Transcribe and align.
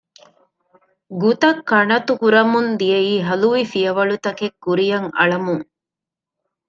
ގުތައް 1.21 1.61
ކަޑަތުކުރަމުން 1.69 2.69
ދިޔައީ 2.79 3.13
ހަލުވި 3.27 3.61
ފިޔަވަޅުތަކެއް 3.71 4.57
ކުރިއަށް 4.63 5.07
އަޅަމުން 5.17 5.65